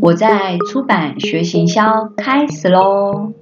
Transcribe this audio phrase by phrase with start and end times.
[0.00, 3.32] 我在出版学行销，开始喽！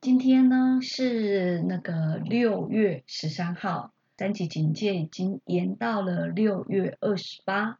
[0.00, 7.78] 今天呢是那个六月十三号，三级警戒已经延到了六月二十八。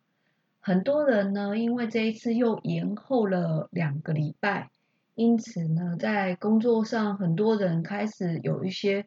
[0.61, 4.69] 很多人呢，因为这一次又延后了两个礼拜，
[5.15, 9.07] 因此呢，在工作上很多人开始有一些。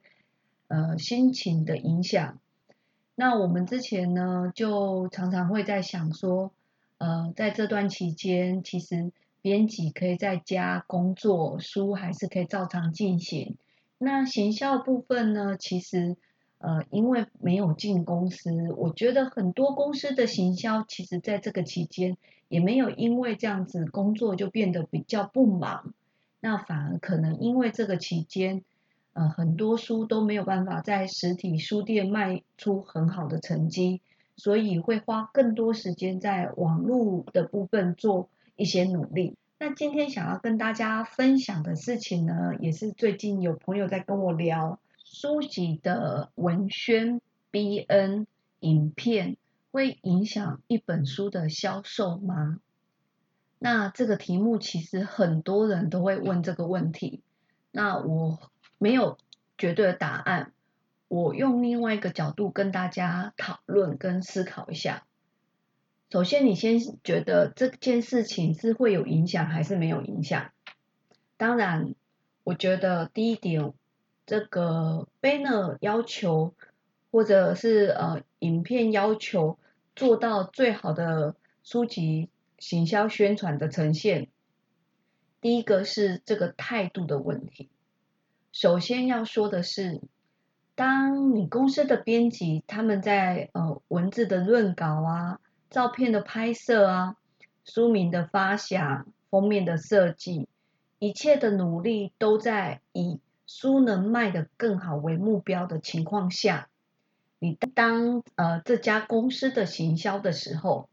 [0.72, 2.40] 呃，心情的影响。
[3.16, 6.54] 那我们之前呢，就常常会在想说，
[6.98, 9.12] 呃，在这段期间，其实
[9.42, 13.58] 编辑可以在家工作，书还是可以照常进行。
[13.98, 16.16] 那行销部分呢，其实
[16.60, 22.16] 呃，因为没有进公司，我觉得很多公司的行销，其实在这个期间
[22.48, 25.94] 也没有因为这样子工作就变得比较不忙。
[26.40, 28.64] 那反而可能因为这个期间。
[29.14, 34.00] 呃，很多书都没有办法在实体书店卖出很好的成绩，
[34.38, 39.36] 所以会花更多时间在网络的部分做一些努力。
[39.60, 47.20] 那今天想要跟大家分享的事情呢，也是最近有朋友在跟我聊书籍的文宣
[47.52, 48.28] BN
[48.62, 49.36] 影片
[49.72, 52.60] 会影响一本书的销售吗？
[53.60, 57.22] 那这个题目其实很多人都会问这个问题。
[57.72, 58.40] 那我。
[58.82, 59.20] 没有
[59.60, 60.54] 绝对的答案，
[61.08, 65.06] 我用另外一个角度跟大家讨论跟思考一下。
[66.10, 70.52] 首先，你先觉得这件事情是会有影响还是没有影响？
[71.38, 71.94] 当然，
[72.44, 73.72] 我觉得第一点，
[74.26, 76.56] 这个 banner 要求
[77.12, 79.60] 或者是呃影片要求
[79.96, 84.28] 做到最好的书籍行销宣传的呈现，
[85.40, 87.70] 第一个是这个态度的问题。
[88.52, 90.02] 首先要说的是，
[90.76, 95.40] 当你公司的编辑他们在呃文字的润稿啊、
[95.70, 97.16] 照片的拍摄啊、
[97.64, 100.50] 书名的发想、封面的设计，
[101.00, 106.68] 一切的努力都在以书能卖得更好为目标的情况下，
[107.40, 110.90] 你当呃这家公司的行销的时候，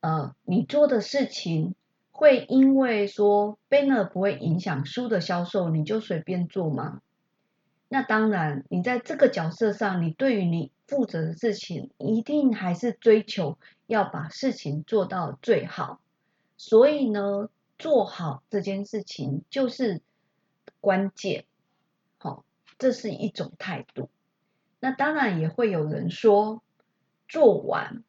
[0.00, 1.74] 呃你做的事情。
[2.16, 7.02] 会因为说 banner 不会影响书的销售，你就随便做吗？
[7.88, 13.58] 那当然，你在这个角色上，你对于你负责的事情，一定还是追求
[13.88, 16.00] 要把事情做到最好。
[16.56, 17.48] 所以呢，
[17.78, 20.00] 做好这件事情就是
[20.80, 21.44] 关键。
[22.18, 22.44] 好，
[22.78, 24.08] 这是一种态度。
[24.78, 26.62] 那当然也会有人说，
[27.28, 28.04] 做完。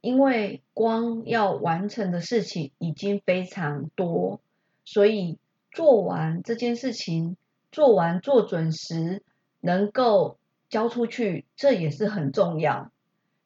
[0.00, 4.40] 因为光要完成的事情已经非常多，
[4.84, 5.38] 所以
[5.72, 7.36] 做完这件事情，
[7.72, 9.22] 做完做准时，
[9.60, 12.92] 能够交出去，这也是很重要。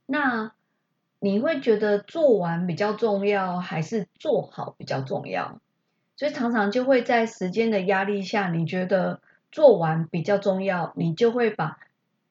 [0.04, 0.52] 那
[1.18, 5.60] 你会觉得做完比较重要，还是做好比较重要？
[6.16, 11.78] 所以常常就会在时间的压力下，你觉得做完比较重要，你就会把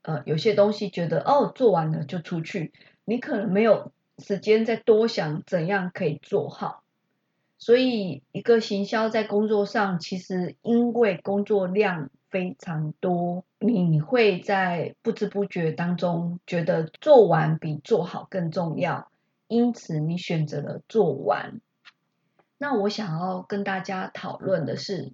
[0.03, 2.73] 呃有些东西觉得哦做完了就出去，
[3.05, 3.91] 你可能没有。
[4.19, 6.83] 时间再多想怎样可以做好，
[7.57, 19.09] 所以一个行销在工作上，其实因为工作量非常多，你会在不知不觉当中觉得做完比做好更重要，
[19.47, 21.61] 因此你选择了做完。
[22.57, 25.13] 那我想要跟大家讨论的是，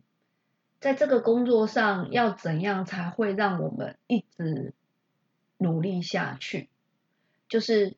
[0.79, 4.73] 在这个工作上要怎样才会让我们一直
[5.57, 6.69] 努力下去，
[7.47, 7.95] 就是。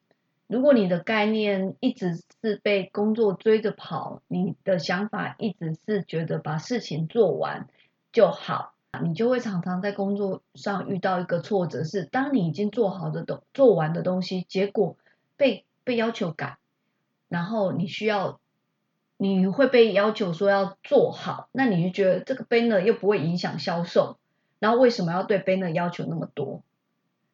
[0.48, 7.68] 如果你的概念一直是被工作追着跑，你的想法一直是觉得把事情做完
[8.14, 14.96] 就好，你就会常常在工作上遇到一个挫折，是当你已经做好的东做完的东西，结果
[15.36, 16.58] 被被要求改，
[17.28, 18.40] 然后你需要
[19.18, 24.18] 你会被要求说要做好，那你就觉得这个 banner 又不会影响销售，
[24.60, 26.64] 然后为什么要对 banner 要求那么多？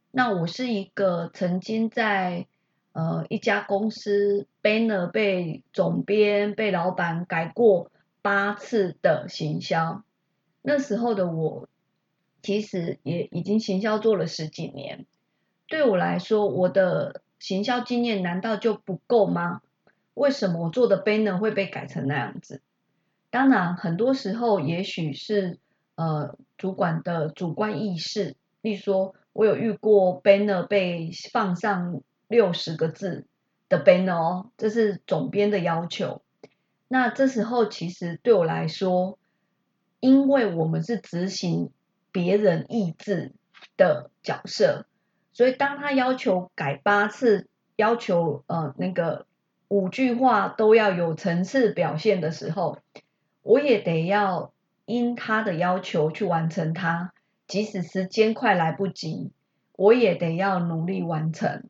[0.09, 2.47] 那我是一个曾经在。
[2.93, 7.91] 呃，一家公司 banner 被总编、被老板改过
[8.21, 10.03] 八次的行销，
[10.61, 11.67] 那时候的我
[12.43, 15.07] 其实也已经行销做了十几年，
[15.67, 19.61] 对我来说，我的行销经验难道就不够吗？
[20.13, 22.61] 为什么我做的 banner 会被改成那样子？
[23.31, 25.57] 当然，很多时候也许是
[25.95, 32.03] 呃主管的主观意识，例如说我有遇过 banner 被放上。
[32.27, 33.25] 六十个字
[33.69, 36.21] 的 banner，这是总编的要求。
[36.87, 39.17] 那这时候其实对我来说，
[39.99, 41.71] 因为我们是执行
[42.11, 43.31] 别人意志
[43.77, 44.85] 的角色，
[45.31, 49.25] 所以当他要求改八次，要求呃那个
[49.67, 52.77] 五句话都要有层次表现的时候，
[53.41, 54.53] 我也得要
[54.85, 57.13] 因他的要求去完成它，
[57.47, 59.31] 即使时间快来不及，
[59.71, 61.63] 我也得要努力完成。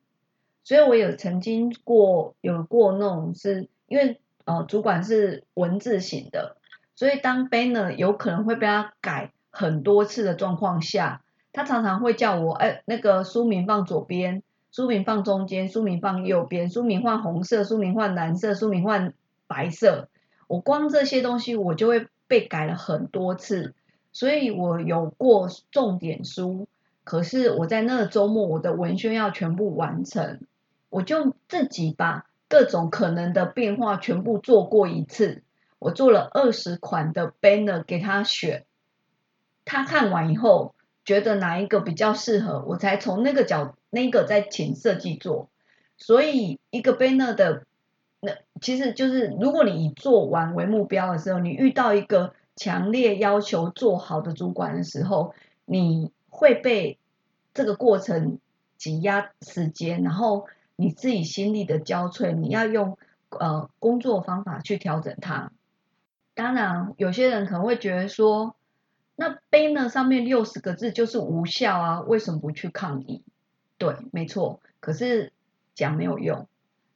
[0.64, 6.56] 所以我有曾经过有过那种是因为呃主管是文字型的，
[6.96, 11.20] 所以当 banner 有可能会被他改很多次的状况下。
[11.56, 19.14] 他常常会叫我，哎，那个书名放左边，书名放中间，书名放右边，书名换红色，书名换蓝色，书名换
[19.46, 20.08] 白色。
[20.48, 23.72] 我光这些东西，我就会被改了很多次。
[24.12, 26.66] 所以我有过重点书，
[27.04, 30.40] 可是我在那个周末，我的文宣要全部完成，
[30.94, 35.42] 我就自己把各种可能的变化全部做过一次。
[35.78, 38.64] 我做了二十款的 banner 给他选，
[39.64, 40.74] 他看完以后。
[41.06, 45.50] 觉得哪一个比较适合，我才从那个角那个再请设计做。
[45.98, 47.66] 所以一个 banner 的
[48.20, 55.34] 那其实就是，如果你以做完为目标的时候，你遇到一个强烈要求做好的主管的时候，
[55.66, 56.98] 你会被
[57.52, 58.38] 这个过程
[58.78, 60.46] 挤压时间，然后
[60.76, 62.98] 你自己心力的交瘁，你要用
[63.30, 65.52] 呃工作方法去调整它。
[66.34, 68.56] 当然，有些人可能会觉得说。
[69.16, 72.00] 那 banner 上面六十个字就是无效啊？
[72.00, 73.22] 为什么不去抗议？
[73.78, 74.60] 对，没错。
[74.80, 75.32] 可是
[75.72, 76.48] 讲没有用，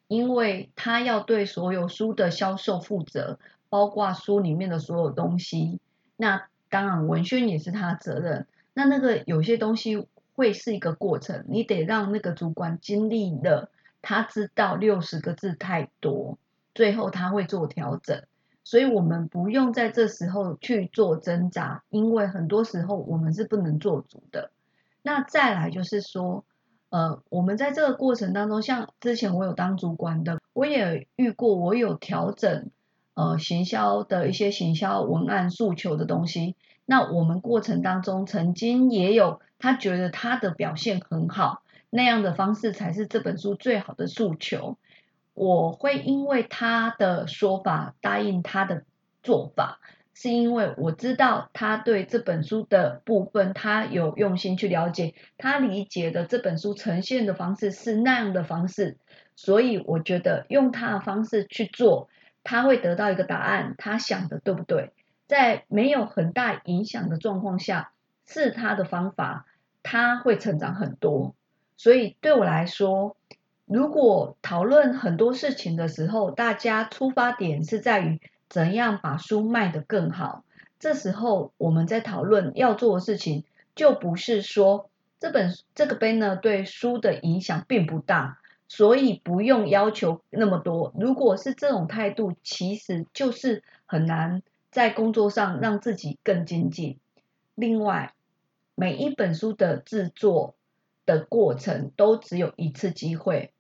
[0.08, 3.38] 因为他要对所有书的销售负责，
[3.68, 5.78] 包括书里面的所有东西。
[6.16, 8.48] 那当然文宣也是他责任。
[8.74, 10.08] 那那个有些东西
[10.38, 16.38] 会是一个过程，你得让那个主管经历了，他知道六十个字太多，
[16.76, 18.22] 最后他会做调整。
[18.62, 24.52] 所以我们不用在这时候去做挣扎，因为很多时候我们是不能做主的。
[25.02, 26.44] 那再来就是说，
[26.90, 32.70] 呃，我们在这个过程当中，像之前我有当主管的，我也遇过，我有调整
[33.18, 36.54] 呃行销的一些行销文案诉求的东西。
[36.86, 44.78] 那我们过程当中曾经也有他觉得他的表现很好，那样的方式才是这本书最好的诉求。
[45.34, 48.84] 我会因为他的说法答应他的
[49.20, 49.80] 做法，
[50.14, 58.96] 是因为我知道他对这本书的部分，他有用心去了解，他理解的这本书呈现的方式是那样的方式，
[59.34, 62.08] 所以我觉得用他的方式去做，
[62.44, 64.92] 他会得到一个答案，他想的对不对？
[65.26, 67.92] 在没有很大影响的状况下，
[68.26, 69.46] 是他的方法，
[69.82, 71.34] 他会成长很多。
[71.76, 73.16] 所以对我来说。
[73.70, 78.18] 如果讨论很多事情的时候，大家出发点是在于
[78.48, 80.42] 怎样把书卖得更好，
[80.78, 83.44] 这时候我们在讨论要做的事情，
[83.74, 84.88] 就不是说
[85.20, 88.38] 这本这个 banner 对书的影响并不大，
[88.68, 90.92] 所以不用要求那么多。
[90.96, 96.98] 如果是这种态度，其实就是很难在工作上让自己更精进。
[97.54, 98.12] 另外，
[98.74, 100.54] 每一本书的制作
[101.06, 103.50] 的过程都只有一次机会。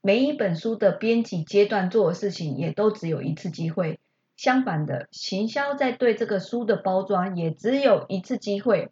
[0.00, 4.00] 每一本书的编辑阶段做的事情也都只有一次机会，
[4.36, 8.90] 相反的，行销在对这个书的包装也只有一次机会。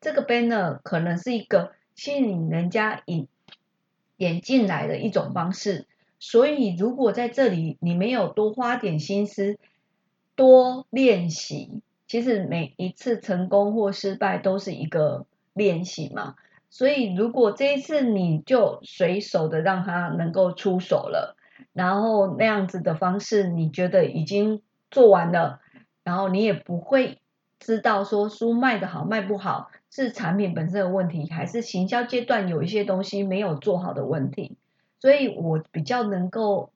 [0.00, 3.26] 这个 banner 可能是一个吸引人家引
[4.22, 5.88] 点进来的一种方式，
[6.20, 9.58] 所以如果在这里你没有多花点心思，
[10.36, 16.36] 多练习，其实每一次成功或失败都是一个练习嘛。
[16.70, 21.36] 所以，如果这一次你就随手的让他能够出手了，
[21.72, 25.60] 然后那样子的方式，你觉得已经做完了，
[26.04, 27.18] 然后你也不会
[27.58, 34.56] 知道说书卖的好卖不好是产品本身的问题，还是行销阶段有一些东西没有做好的问题。
[34.98, 36.70] 所以我比较能够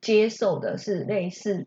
[0.00, 1.66] 接受的是类似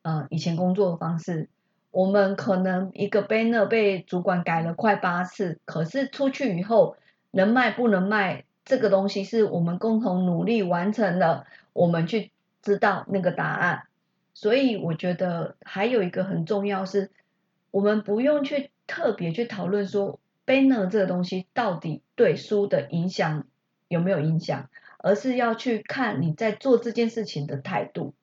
[0.00, 1.48] 呃以前工作的方式，
[1.90, 6.96] 我们可能一个 banner 被主管改了快八次，可是出去以后。
[7.36, 12.30] 能卖不能卖，这个东西是我们共同努力完成了，我们去
[12.62, 13.88] 知道那个答案。
[14.34, 17.10] 所以我觉得还有一个很重要是，
[17.72, 23.46] 我们不用去特别去讨论说 banner 这个东西到底对书的影响
[23.88, 28.14] 有没有影响，而是要去看你在做这件事情的态度。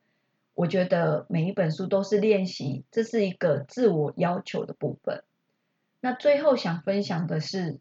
[0.54, 5.24] 我觉得每一本书都是练习，这是一个自我要求的部分。
[6.00, 7.80] 那最后想分享的是，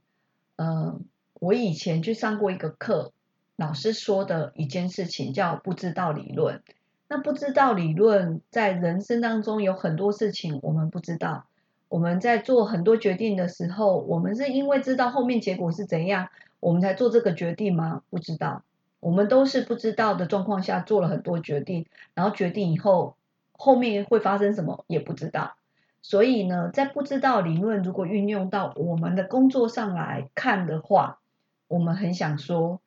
[0.56, 1.04] 嗯。
[1.40, 3.14] 我以前去上过一个课，
[3.56, 6.62] 老师说的一件事情叫不知道理论。
[7.08, 11.46] 那不知道理论在人生当中有很多事情我们不知道。
[11.90, 16.28] 我们在做很多决定的时候，我们是因为知道后面结果是怎样，
[16.60, 18.02] 我们才做这个决定吗？
[18.10, 18.62] 不知道，
[19.00, 23.16] 我们都是不知道的状况下做了很多决定，然后决定以后
[23.50, 25.56] 后面会发生什么也不知道。
[26.00, 31.18] 所以呢，在不知道理论如果运用到我们的工作上来看的话，
[31.66, 32.80] 我们很想说，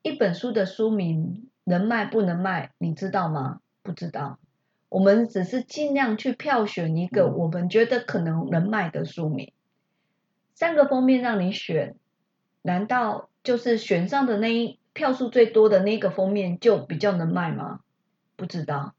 [0.00, 3.60] 一本书的书名能卖不能卖，你知道吗？
[3.82, 4.38] 不知道。
[4.88, 9.52] 我们只是尽量去票选一个我们觉得可能能卖的书名。
[10.54, 11.96] 三个封面让你选，
[12.62, 17.80] 难道就是选上的那一票数最多的那个封面就比较能卖吗？
[18.36, 18.94] 不知道。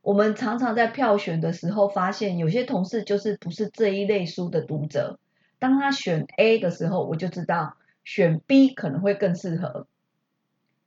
[0.00, 5.18] 我们常常在票选的时候，发现有些同事就是不是这一类书的读者。
[5.58, 9.86] 当他选 A 的时候，我就知道选 B 可能会更适合，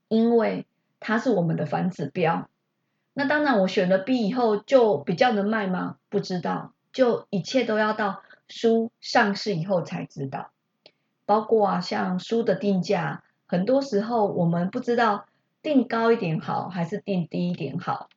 [0.09, 0.65] 因为
[0.99, 2.49] 它是我们的反指标。
[3.17, 5.95] 那当然，我选了 B 以后就比较能卖吗？
[6.09, 10.51] 不知道，就一切都要到书上市以后才知道。
[11.25, 15.27] 包括啊，像书的定价，很多时候我们不知道
[15.63, 18.09] 定高一点好还是定低一点好。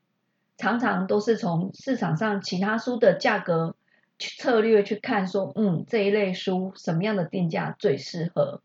[0.56, 3.76] 常常都是从市场上其他书的价格
[4.18, 8.60] 策略去看，说嗯这一类书什么样的定价最适合，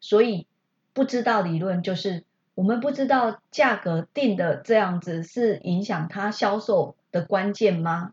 [0.00, 0.46] 所以
[0.92, 2.24] 不知道理论就是
[2.58, 8.12] 我们不知道价格定的这样子是影响它销售的关键吗？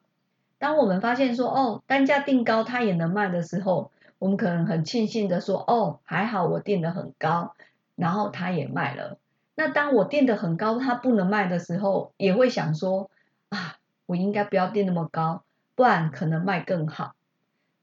[0.59, 7.55] 当我们发现说哦单价定高它也能卖的时候，我们可能很庆幸的说哦还好我定的很高，
[7.95, 9.17] 然后它也卖了。
[9.55, 13.09] 那当我定的很高它不能卖的时候，也会想说。
[13.49, 17.15] 啊，我应该不要定那么高，不然可能卖更好。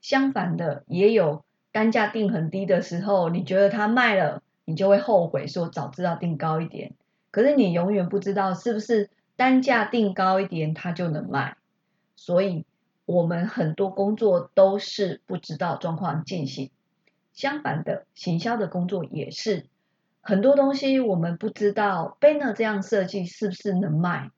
[0.00, 6.94] 相反的，也有单价定很低的时候，你觉得它卖了，你就会后悔说早知道定高一点。
[7.30, 11.56] 可是你永远不知道是不是单价定高一点它就能卖。
[12.16, 12.64] 所以，
[13.04, 16.70] 我们很多工作都是不知道状况进行。
[17.32, 19.66] 相反的，行销的工作也是
[20.20, 24.30] 很多东西我们不知道，banner 这样设计是不是能卖。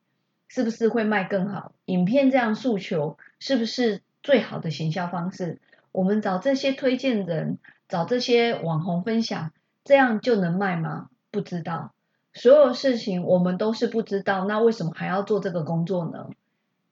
[0.46, 1.72] 是不是会卖更好？
[1.86, 5.58] 影片这样诉求是不是最好的行销方式？
[5.90, 9.50] 我们找这些推荐人，找这些网红分享，
[9.84, 11.10] 这样就能卖吗？
[11.30, 11.92] 不知道，
[12.32, 14.44] 所有事情我们都是不知道。
[14.46, 16.30] 那为什么还要做这个工作呢？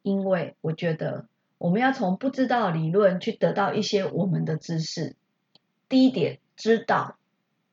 [0.03, 1.27] 因为我觉得
[1.59, 5.17] 我们要从不知道理论去得到一些我们的知识。
[5.89, 7.17] 第一点，知道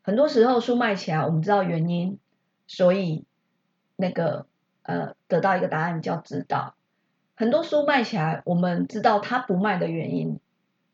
[0.01, 2.17] 很多时候书卖起来，我们知道原因，
[2.67, 3.25] 所以
[3.95, 4.47] 那个。
[4.81, 6.73] 呃，得到一个答案叫知道，
[7.35, 10.39] 很多书卖起来，我们知道它不卖的原因，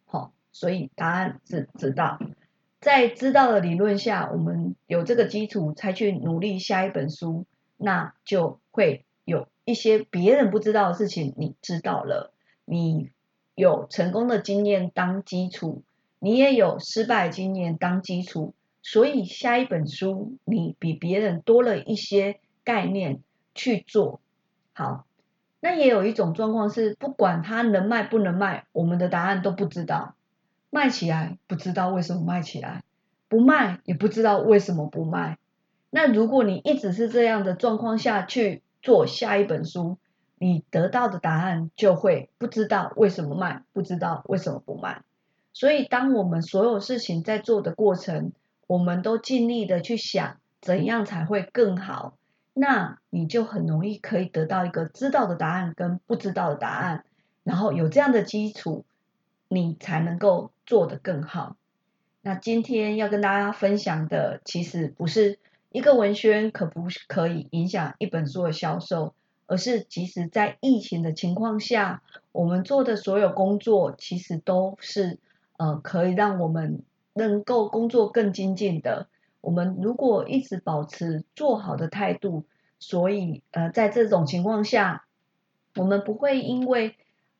[0.03, 2.19] 好，所以答案是知道。
[2.79, 7.45] 在知道的理论下，我们有这个基础，才去努力下一本书，
[7.77, 12.31] 那就会有一些别人不知道的事情，你知道了，
[12.65, 13.11] 你
[13.55, 15.83] 有成功的经验当基础，
[16.19, 23.21] 你也有失败经验当基础，所以下一本书你比别人多了一些概念。
[23.57, 24.19] 去做
[24.73, 25.05] 好，
[25.61, 30.13] 那也有一种状况是，不管它能卖不能卖，我们的答案都不知道。
[30.69, 32.83] 卖起来不知道为什么卖起来，
[33.29, 35.37] 不卖也不知道为什么不卖。
[35.89, 39.97] 那如果你一直是这样的状况下去做下一本书，
[40.37, 45.01] 你得到的答案就会不知道为什么卖，不知道为什么不卖。
[45.53, 48.33] 所以，当我们所有事情在做的过程，
[48.67, 52.17] 我们都尽力的去想怎样才会更好。
[52.53, 57.05] 那你就很容易可以得到一个知道的答案跟不知道的答案，
[57.43, 58.83] 然后有这样的基础，
[59.55, 61.55] 你才能够做得更好。
[62.21, 65.39] 那今天要跟大家分享的，其实不是
[65.71, 69.13] 一个文宣可不可以影响一本书的销售，
[69.47, 75.19] 而是即使在疫情的情况下，我们做的所有工作，其实都是
[75.57, 76.83] 呃可以让我们
[77.13, 79.07] 能够工作更精进的。
[79.41, 82.43] 我们如果一直保持做好的态度，
[82.79, 85.05] 所以呃，在这种情况下，
[85.75, 86.95] 我们不会因为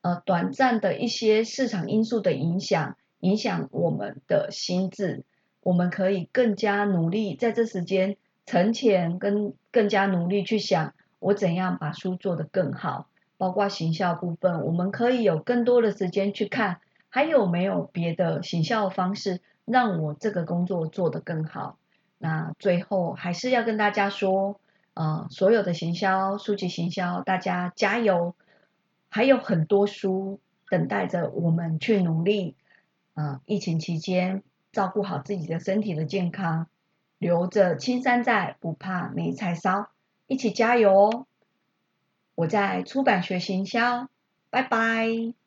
[0.06, 5.24] 呃短暂的一些市场因素的影响，影响我们的心智。
[5.62, 21.78] 我们可以更加努力在这时间沉潜，跟更加努力去想我怎样把书做得更好，包括行销部分，我们可以有更多的时间去看还有没有别的行销方式让我这个工作做得更好。
[22.18, 24.60] 那最后还是要跟大家说，
[24.94, 28.36] 呃，所有的行销书籍行销，大家加油！
[29.08, 32.54] 还有很多书等待着我们去努力。
[33.14, 36.66] 啊，疫情期间照顾好自己的身体的健康，
[37.16, 39.88] 留着青山在，不怕没柴烧，
[40.26, 41.26] 一起加油哦！
[42.34, 44.10] 我在出版学行销，
[44.50, 45.45] 拜拜。